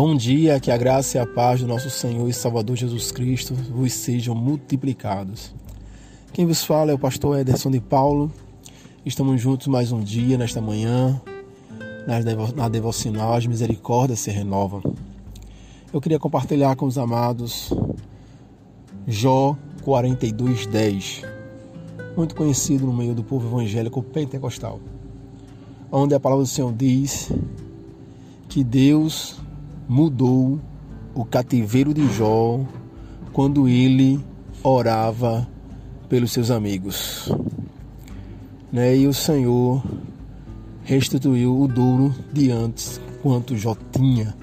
[0.00, 3.52] Bom dia, que a graça e a paz do nosso Senhor e Salvador Jesus Cristo
[3.52, 5.52] vos sejam multiplicados.
[6.32, 8.30] Quem vos fala é o pastor Ederson de Paulo.
[9.04, 11.20] Estamos juntos mais um dia, nesta manhã,
[12.54, 14.80] na devocional As Misericórdias se Renovam.
[15.92, 17.72] Eu queria compartilhar com os amados
[19.04, 21.24] Jó 42:10,
[22.16, 24.78] muito conhecido no meio do povo evangélico pentecostal,
[25.90, 27.32] onde a palavra do Senhor diz
[28.48, 29.40] que Deus
[29.88, 30.60] mudou
[31.14, 32.60] o cativeiro de Jó
[33.32, 34.20] quando ele
[34.62, 35.48] orava
[36.08, 37.32] pelos seus amigos.
[38.70, 38.96] Né?
[38.96, 39.82] E o Senhor
[40.84, 44.36] restituiu o dobro de antes quanto Jó tinha.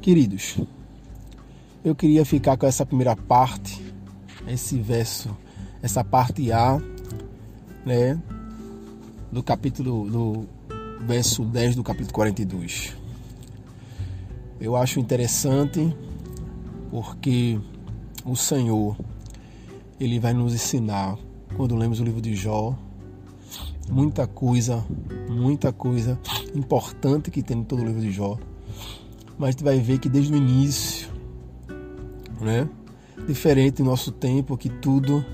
[0.00, 0.58] Queridos,
[1.84, 3.80] eu queria ficar com essa primeira parte,
[4.46, 5.36] esse verso,
[5.82, 6.80] essa parte A,
[7.84, 8.18] né,
[9.30, 10.46] do capítulo do
[11.06, 12.97] verso 10 do capítulo 42.
[14.60, 15.94] Eu acho interessante
[16.90, 17.60] porque
[18.24, 18.96] o Senhor
[20.00, 21.16] ele vai nos ensinar
[21.56, 22.76] quando lemos o livro de Jó
[23.90, 24.84] muita coisa,
[25.28, 26.18] muita coisa
[26.54, 28.38] importante que tem em todo o livro de Jó.
[29.38, 31.08] Mas tu vai ver que desde o início,
[32.40, 32.68] né?
[33.26, 35.24] Diferente do nosso tempo que tudo,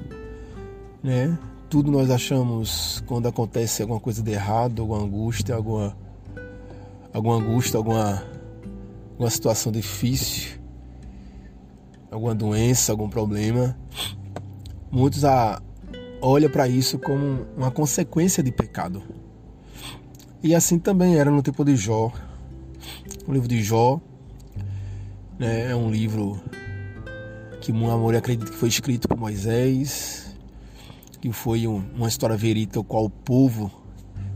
[1.02, 1.36] né?
[1.68, 5.96] Tudo nós achamos quando acontece alguma coisa de errado, alguma angústia, alguma
[7.12, 8.22] alguma angústia, alguma
[9.14, 10.58] alguma situação difícil,
[12.10, 13.76] alguma doença, algum problema,
[14.90, 15.62] muitos a,
[16.20, 19.02] olham para isso como uma consequência de pecado.
[20.42, 22.12] E assim também era no tempo de Jó.
[23.26, 24.00] O livro de Jó
[25.38, 26.40] né, é um livro
[27.60, 30.36] que o amor acredita que foi escrito por Moisés,
[31.20, 33.70] que foi um, uma história verídica o qual o povo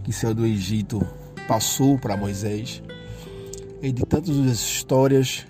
[0.04, 1.04] que saiu do Egito
[1.46, 2.82] passou para Moisés
[3.82, 5.46] e de tantas histórias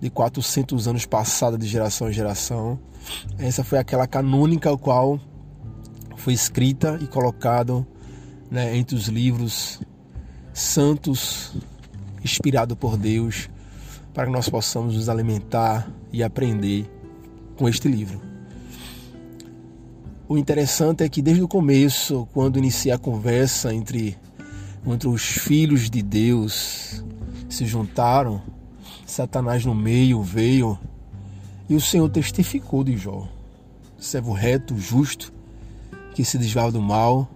[0.00, 2.78] de 400 anos passada de geração em geração.
[3.38, 5.20] Essa foi aquela canônica ao qual
[6.16, 7.86] foi escrita e colocado
[8.50, 9.80] né, entre os livros
[10.52, 11.52] santos
[12.22, 13.48] inspirado por Deus
[14.12, 16.86] para que nós possamos nos alimentar e aprender
[17.56, 18.20] com este livro.
[20.28, 24.16] O interessante é que desde o começo, quando inicia a conversa entre,
[24.86, 27.04] entre os filhos de Deus,
[27.52, 28.40] se juntaram,
[29.06, 30.78] Satanás no meio veio
[31.68, 33.28] e o Senhor testificou de Jó,
[33.98, 35.32] servo reto, justo,
[36.14, 37.28] que se desviava do mal.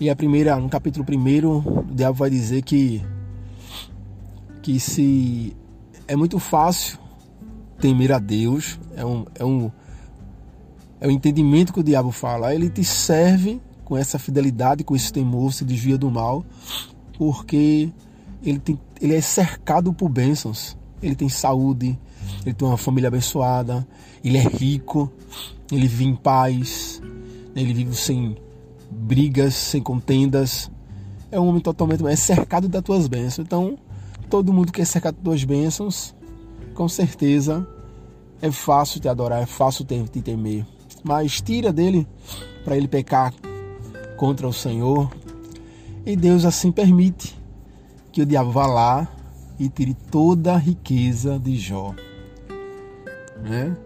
[0.00, 3.04] E a primeira, no capítulo 1, o diabo vai dizer que
[4.62, 5.56] que se
[6.06, 6.98] é muito fácil
[7.80, 9.70] temer a Deus, é um, é um
[11.00, 12.54] é o entendimento que o diabo fala.
[12.54, 16.44] Ele te serve com essa fidelidade, com esse temor, se desvia do mal,
[17.16, 17.90] porque
[18.42, 20.76] ele, tem, ele é cercado por bênçãos.
[21.02, 21.98] Ele tem saúde,
[22.44, 23.86] ele tem uma família abençoada,
[24.24, 25.10] ele é rico,
[25.70, 27.00] ele vive em paz,
[27.54, 28.36] ele vive sem
[28.90, 30.70] brigas, sem contendas.
[31.30, 33.46] É um homem totalmente é cercado das tuas bênçãos.
[33.46, 33.78] Então,
[34.28, 36.14] todo mundo que é cercado das tuas bênçãos,
[36.74, 37.66] com certeza
[38.42, 40.66] é fácil te adorar, é fácil te temer.
[41.04, 42.06] Mas tira dele
[42.64, 43.32] para ele pecar
[44.16, 45.10] contra o Senhor.
[46.04, 47.37] E Deus assim permite
[48.18, 49.08] que o diabo vá lá
[49.60, 51.94] e tire toda a riqueza de Jó.
[53.40, 53.76] Né?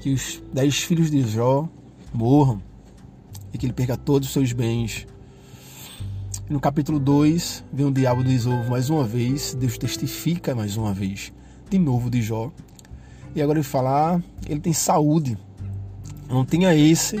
[0.00, 1.68] Que os dez filhos de Jó
[2.14, 2.62] morram
[3.52, 5.08] e que ele perca todos os seus bens.
[6.48, 8.30] No capítulo 2, vem o diabo do
[8.70, 11.32] mais uma vez, Deus testifica mais uma vez,
[11.68, 12.52] de novo de Jó.
[13.34, 15.36] E agora ele fala, ah, ele tem saúde.
[16.28, 17.20] Não tenha esse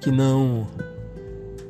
[0.00, 0.66] que não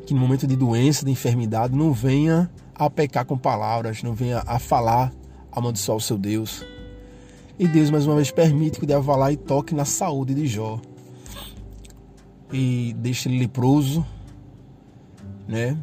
[0.06, 2.48] que no momento de doença, de enfermidade, não venha
[2.78, 5.12] a pecar com palavras, não venha a falar,
[5.50, 6.64] amaldiçoar o seu Deus.
[7.58, 10.32] E Deus mais uma vez permite que o diabo vá lá e toque na saúde
[10.32, 10.80] de Jó.
[12.52, 14.06] E deixe ele leproso,
[15.46, 15.76] né?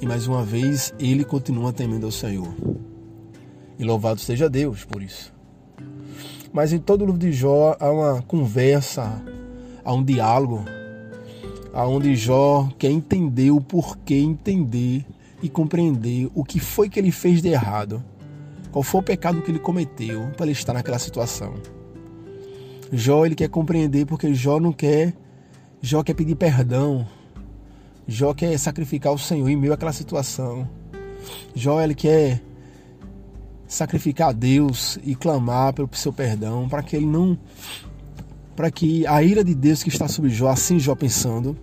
[0.00, 2.54] E mais uma vez ele continua temendo ao Senhor.
[3.76, 5.34] E louvado seja Deus por isso.
[6.52, 9.20] Mas em todo o livro de Jó há uma conversa,
[9.84, 10.64] há um diálogo,
[11.72, 15.04] aonde Jó quer entender o porquê entender
[15.44, 18.02] e compreender o que foi que ele fez de errado,
[18.72, 21.52] qual foi o pecado que ele cometeu para ele estar naquela situação.
[22.90, 25.12] Jó ele quer compreender porque Jó não quer,
[25.82, 27.06] Jó quer pedir perdão,
[28.08, 30.66] Jó quer sacrificar o Senhor em meio àquela situação.
[31.54, 32.40] Jó ele quer
[33.68, 37.38] sacrificar a Deus e clamar pelo seu perdão para que ele não
[38.56, 41.54] para que a ira de Deus que está sobre Jó, assim Jó pensando,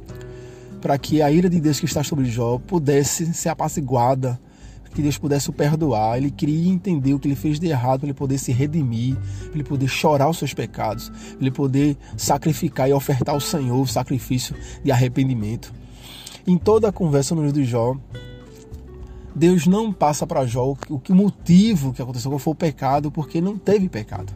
[0.81, 4.39] para que a ira de Deus que está sobre Jó pudesse ser apaciguada,
[4.93, 6.17] que Deus pudesse o perdoar.
[6.17, 9.55] Ele queria entender o que ele fez de errado para ele poder se redimir, para
[9.55, 13.87] ele poder chorar os seus pecados, para ele poder sacrificar e ofertar ao Senhor o
[13.87, 15.73] sacrifício de arrependimento.
[16.45, 17.95] Em toda a conversa no livro de Jó,
[19.33, 23.57] Deus não passa para Jó o que motivo que aconteceu, foi o pecado, porque não
[23.57, 24.33] teve pecado.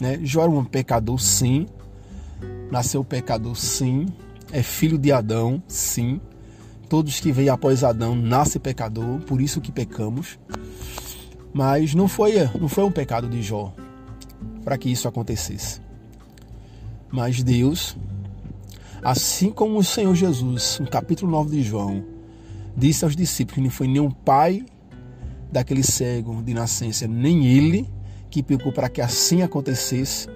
[0.00, 0.18] Né?
[0.22, 1.66] Jó era um pecador, sim.
[2.70, 4.06] Nasceu pecador, sim.
[4.52, 6.20] É filho de Adão, sim.
[6.88, 10.38] Todos que vêm após Adão nascem pecador, por isso que pecamos.
[11.52, 13.72] Mas não foi, não foi um pecado de Jó
[14.64, 15.80] para que isso acontecesse.
[17.10, 17.96] Mas Deus,
[19.02, 22.04] assim como o Senhor Jesus, no capítulo 9 de João,
[22.76, 24.64] disse aos discípulos que não foi nenhum pai
[25.50, 27.88] daquele cego de nascença, nem ele
[28.30, 30.28] que pecou para que assim acontecesse,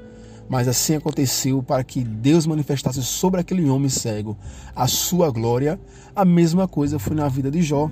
[0.49, 4.37] mas assim aconteceu para que Deus manifestasse sobre aquele homem cego
[4.75, 5.81] a sua glória.
[6.15, 7.91] A mesma coisa foi na vida de Jó.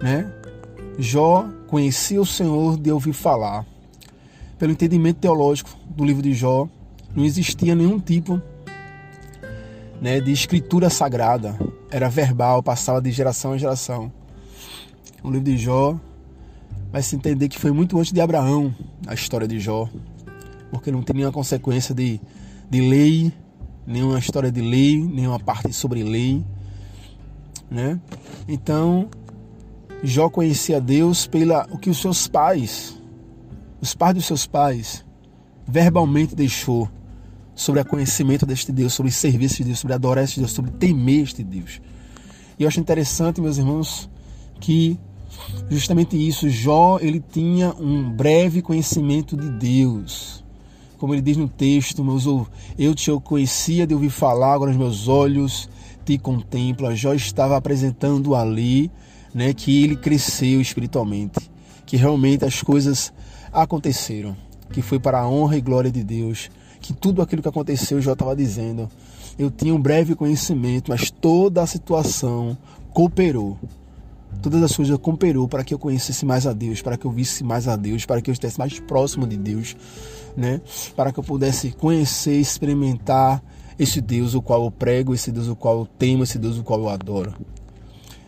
[0.00, 0.30] Né?
[0.98, 3.66] Jó conhecia o Senhor de ouvir falar.
[4.58, 6.68] Pelo entendimento teológico do livro de Jó,
[7.14, 8.40] não existia nenhum tipo
[10.00, 11.58] né, de escritura sagrada.
[11.90, 14.12] Era verbal, passava de geração em geração.
[15.22, 15.98] O livro de Jó
[16.92, 18.74] vai se entender que foi muito antes de Abraão
[19.06, 19.88] a história de Jó,
[20.70, 22.20] porque não tem nenhuma consequência de,
[22.70, 23.32] de lei,
[23.86, 26.44] nenhuma história de lei, nenhuma parte sobre lei,
[27.70, 28.00] né?
[28.46, 29.08] Então,
[30.02, 32.96] Jó conhecia Deus pela o que os seus pais,
[33.80, 35.04] os pais dos seus pais,
[35.66, 36.88] verbalmente deixou
[37.54, 41.24] sobre o conhecimento deste Deus, sobre servir este Deus, sobre adorar este Deus, sobre temer
[41.24, 41.80] este Deus.
[42.58, 44.08] E eu acho interessante, meus irmãos,
[44.60, 44.98] que
[45.68, 50.44] justamente isso, Jó, ele tinha um breve conhecimento de Deus.
[50.98, 52.24] Como ele diz no texto, meus,
[52.76, 55.70] eu te conhecia de ouvir falar, agora os meus olhos
[56.04, 56.94] te contemplam.
[56.96, 58.90] Jó estava apresentando ali
[59.32, 61.50] né, que ele cresceu espiritualmente,
[61.86, 63.12] que realmente as coisas
[63.52, 64.36] aconteceram,
[64.72, 66.50] que foi para a honra e glória de Deus,
[66.80, 68.90] que tudo aquilo que aconteceu, Jó estava dizendo,
[69.38, 72.58] eu tinha um breve conhecimento, mas toda a situação
[72.92, 73.56] cooperou
[74.42, 77.42] Todas as coisas cooperou para que eu conhecesse mais a Deus, para que eu visse
[77.42, 79.76] mais a Deus, para que eu estivesse mais próximo de Deus,
[80.36, 80.60] né?
[80.96, 83.42] Para que eu pudesse conhecer, experimentar
[83.78, 86.64] esse Deus o qual eu prego, esse Deus o qual eu temo, esse Deus o
[86.64, 87.34] qual eu adoro.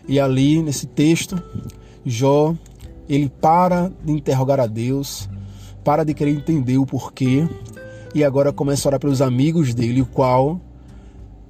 [0.07, 1.43] E ali nesse texto,
[2.05, 2.55] Jó,
[3.09, 5.29] ele para de interrogar a Deus,
[5.85, 7.49] para de querer entender o porquê,
[8.15, 10.61] e agora começa a orar pelos amigos dele, o qual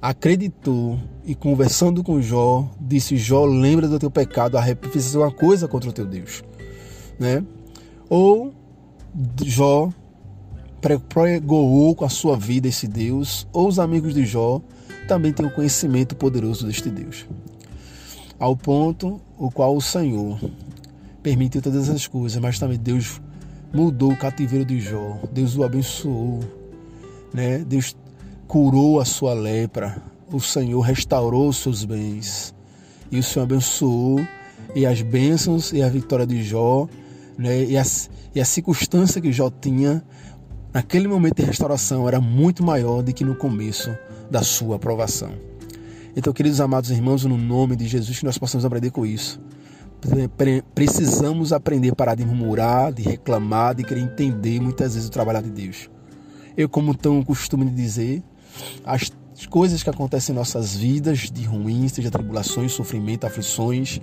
[0.01, 5.89] acreditou e conversando com Jó, disse: Jó, lembra do teu pecado, arrepende uma coisa contra
[5.89, 6.43] o teu Deus.
[7.19, 7.43] Né?
[8.09, 8.51] Ou
[9.45, 9.89] Jó
[10.81, 14.61] pregoou com a sua vida esse Deus, ou os amigos de Jó
[15.07, 17.25] também têm o conhecimento poderoso deste Deus.
[18.39, 20.39] Ao ponto o qual o Senhor
[21.21, 23.21] permitiu todas essas coisas, mas também Deus
[23.71, 26.39] mudou o cativeiro de Jó, Deus o abençoou,
[27.33, 27.59] né?
[27.59, 27.95] Deus
[28.47, 30.01] curou a sua lepra,
[30.31, 32.53] o Senhor restaurou os seus bens.
[33.11, 34.19] E o Senhor abençoou,
[34.73, 36.87] e as bênçãos e a vitória de Jó,
[37.37, 40.03] né, e, as, e a circunstância que Jó tinha
[40.73, 43.95] naquele momento de restauração era muito maior do que no começo
[44.29, 45.31] da sua aprovação.
[46.15, 49.39] Então, queridos amados irmãos, no nome de Jesus, que nós possamos aprender com isso.
[50.73, 55.41] Precisamos aprender a parar de murmurar, de reclamar, de querer entender muitas vezes o trabalho
[55.43, 55.89] de Deus.
[56.57, 58.23] Eu, como tão costume de dizer,
[58.83, 59.11] as
[59.49, 63.99] coisas que acontecem em nossas vidas, de ruins, seja tribulações, sofrimento, aflições,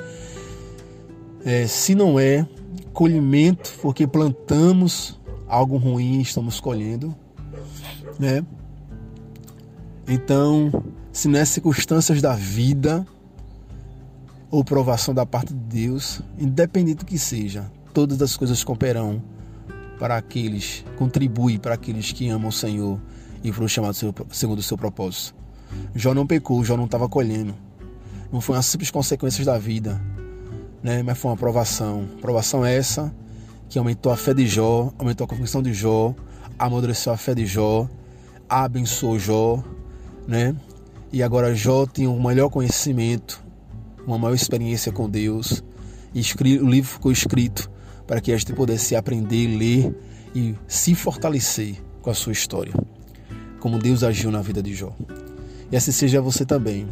[1.44, 2.46] é, se não é
[2.92, 7.14] colhimento, porque plantamos algo ruim, estamos colhendo,
[8.18, 8.44] né?
[10.06, 10.70] Então,
[11.12, 13.06] se é circunstâncias da vida
[14.50, 19.22] ou provação da parte de Deus, independente do que seja, todas as coisas cooperam
[19.98, 23.00] para aqueles, contribui para aqueles que amam o Senhor
[23.42, 25.34] e foram chamados segundo o seu propósito.
[25.94, 27.54] Jó não pecou, Jó não estava colhendo.
[28.32, 30.00] Não foi uma simples consequência da vida,
[30.82, 31.02] né?
[31.02, 32.06] mas foi uma provação.
[32.20, 33.12] Provação essa
[33.68, 36.14] que aumentou a fé de Jó, aumentou a convicção de Jó,
[36.58, 37.88] amadureceu a fé de Jó,
[38.48, 39.62] abençoou Jó,
[40.26, 40.54] né?
[41.12, 43.42] E agora Jó tinha um melhor conhecimento,
[44.06, 45.62] uma maior experiência com Deus.
[46.14, 46.22] E
[46.60, 47.70] o livro ficou escrito
[48.06, 49.94] para que a gente pudesse aprender, ler
[50.34, 52.72] e se fortalecer com a sua história
[53.58, 54.92] como Deus agiu na vida de Jó.
[55.70, 56.88] E assim seja você também.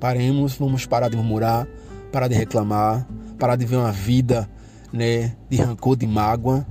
[0.00, 1.66] Paremos, vamos parar de murmurar,
[2.12, 3.06] parar de reclamar,
[3.38, 4.48] parar de ver uma vida
[4.92, 6.66] né, de rancor, de mágoa,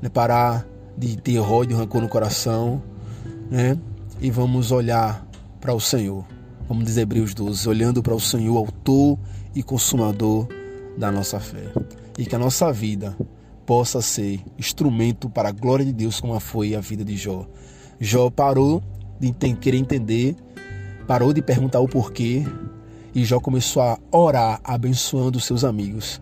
[0.00, 2.82] né, parar de ter ódio, rancor no coração,
[3.50, 3.78] né,
[4.20, 5.26] e vamos olhar
[5.60, 6.24] para o Senhor.
[6.66, 9.18] Como diz Hebreus 12, olhando para o Senhor, autor
[9.54, 10.46] e consumador
[10.96, 11.72] da nossa fé.
[12.18, 13.16] E que a nossa vida
[13.64, 17.46] possa ser instrumento para a glória de Deus, como foi a vida de Jó.
[18.00, 18.82] Jó parou
[19.20, 20.36] de querer entender,
[21.06, 22.44] parou de perguntar o porquê,
[23.14, 26.20] e Jó começou a orar, abençoando seus amigos.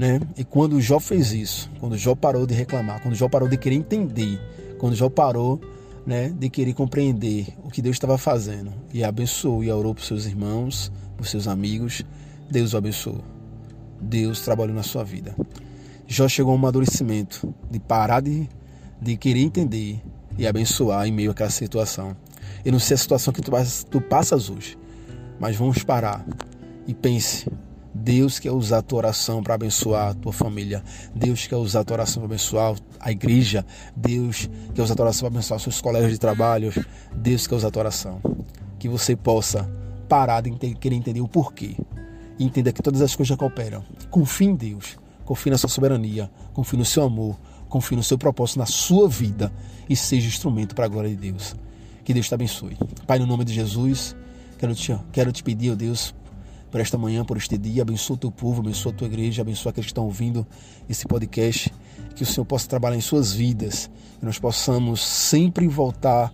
[0.00, 0.18] Né?
[0.34, 3.76] E quando Jó fez isso, quando Jó parou de reclamar, quando Jó parou de querer
[3.76, 4.40] entender,
[4.78, 5.60] quando Jó parou
[6.06, 10.24] né, de querer compreender o que Deus estava fazendo e abençoou e orou para seus
[10.24, 12.02] irmãos, para seus amigos,
[12.50, 13.22] Deus o abençoou.
[14.00, 15.36] Deus trabalhou na sua vida.
[16.06, 18.48] Jó chegou a um amadurecimento de parar de,
[19.02, 20.00] de querer entender
[20.38, 22.16] e abençoar em meio àquela situação.
[22.64, 23.52] Eu não sei a situação que tu,
[23.90, 24.78] tu passas hoje,
[25.38, 26.24] mas vamos parar
[26.86, 27.46] e pense
[28.02, 30.82] Deus quer usar a tua oração para abençoar a tua família.
[31.14, 33.64] Deus quer usar a tua oração para abençoar a igreja.
[33.94, 36.72] Deus quer usar a tua oração para abençoar seus colegas de trabalho.
[37.14, 38.20] Deus quer usar a tua oração.
[38.78, 39.70] Que você possa
[40.08, 41.76] parar de querer entender o porquê.
[42.38, 43.84] E entender que todas as coisas cooperam.
[44.10, 44.98] Confie em Deus.
[45.26, 46.30] Confie na sua soberania.
[46.54, 47.38] Confie no seu amor.
[47.68, 49.52] Confie no seu propósito na sua vida.
[49.90, 51.54] E seja instrumento para a glória de Deus.
[52.02, 52.78] Que Deus te abençoe.
[53.06, 54.16] Pai, no nome de Jesus,
[54.58, 56.14] quero te, quero te pedir, ó Deus,
[56.70, 57.82] por esta manhã, por este dia.
[57.82, 60.46] Abençoa o teu povo, abençoa a tua igreja, abençoa aqueles que estão ouvindo
[60.88, 61.72] esse podcast.
[62.14, 66.32] Que o Senhor possa trabalhar em suas vidas, que nós possamos sempre voltar,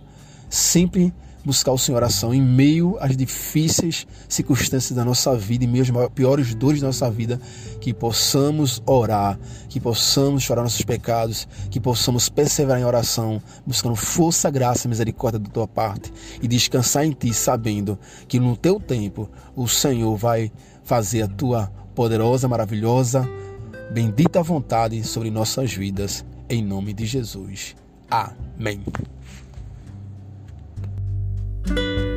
[0.49, 1.13] sempre
[1.47, 6.09] buscar o Senhor oração em meio às difíceis circunstâncias da nossa vida, em meio às
[6.09, 7.39] piores dores da nossa vida,
[7.79, 9.39] que possamos orar,
[9.69, 15.39] que possamos chorar nossos pecados, que possamos perseverar em oração, buscando força, graça e misericórdia
[15.39, 16.11] da tua parte
[16.41, 20.51] e descansar em ti, sabendo que no teu tempo o Senhor vai
[20.83, 23.27] fazer a tua poderosa, maravilhosa,
[23.93, 27.73] bendita vontade sobre nossas vidas, em nome de Jesus.
[28.11, 28.83] Amém.
[31.69, 32.16] you